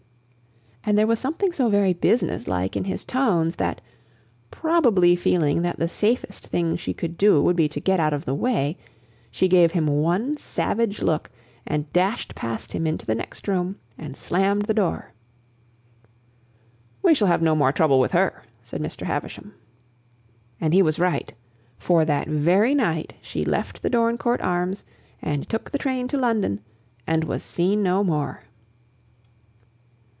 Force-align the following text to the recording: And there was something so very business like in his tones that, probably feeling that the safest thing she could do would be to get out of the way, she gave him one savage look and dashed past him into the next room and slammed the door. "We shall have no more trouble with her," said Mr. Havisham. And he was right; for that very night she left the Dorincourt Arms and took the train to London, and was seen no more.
And 0.83 0.97
there 0.97 1.05
was 1.05 1.19
something 1.19 1.51
so 1.53 1.69
very 1.69 1.93
business 1.93 2.47
like 2.47 2.75
in 2.75 2.85
his 2.85 3.05
tones 3.05 3.57
that, 3.57 3.79
probably 4.49 5.15
feeling 5.15 5.61
that 5.61 5.77
the 5.77 5.87
safest 5.87 6.47
thing 6.47 6.75
she 6.75 6.91
could 6.91 7.19
do 7.19 7.39
would 7.39 7.55
be 7.55 7.69
to 7.69 7.79
get 7.79 7.99
out 7.99 8.13
of 8.13 8.25
the 8.25 8.33
way, 8.33 8.79
she 9.29 9.47
gave 9.47 9.73
him 9.73 9.85
one 9.85 10.35
savage 10.37 11.03
look 11.03 11.29
and 11.67 11.93
dashed 11.93 12.33
past 12.33 12.73
him 12.73 12.87
into 12.87 13.05
the 13.05 13.13
next 13.13 13.47
room 13.47 13.77
and 13.95 14.17
slammed 14.17 14.63
the 14.63 14.73
door. 14.73 15.13
"We 17.03 17.13
shall 17.13 17.27
have 17.27 17.43
no 17.43 17.55
more 17.55 17.71
trouble 17.71 17.99
with 17.99 18.13
her," 18.13 18.43
said 18.63 18.81
Mr. 18.81 19.03
Havisham. 19.05 19.53
And 20.59 20.73
he 20.73 20.81
was 20.81 20.97
right; 20.97 21.31
for 21.77 22.05
that 22.05 22.27
very 22.27 22.73
night 22.73 23.13
she 23.21 23.45
left 23.45 23.83
the 23.83 23.89
Dorincourt 23.91 24.41
Arms 24.41 24.83
and 25.21 25.47
took 25.47 25.69
the 25.69 25.77
train 25.77 26.07
to 26.07 26.17
London, 26.17 26.59
and 27.05 27.25
was 27.25 27.43
seen 27.43 27.83
no 27.83 28.03
more. 28.03 28.45